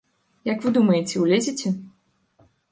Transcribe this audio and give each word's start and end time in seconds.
Як 0.51 0.57
вы 0.67 0.73
думаеце, 0.77 1.15
улезеце? 1.25 1.75